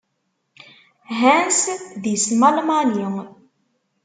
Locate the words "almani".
2.49-3.05